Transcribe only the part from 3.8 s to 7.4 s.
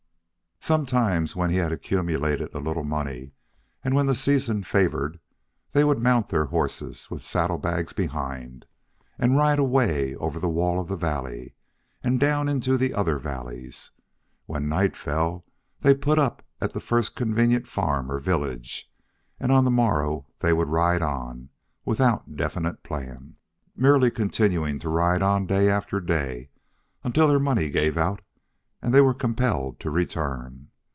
and when the season favored, they would mount their horses, with